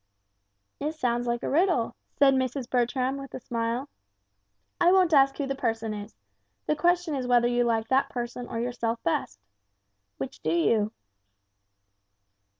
[0.79, 2.67] "It sounds like a riddle," said Mrs.
[2.67, 3.87] Bertram, with a smile.
[4.79, 6.15] "I won't ask who the person is,
[6.65, 9.39] the question is whether you like that person or yourself best.
[10.17, 10.91] Which do you?"